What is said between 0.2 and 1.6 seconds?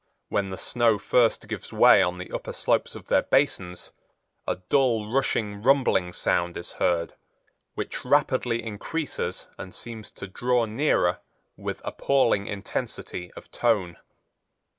When the snow first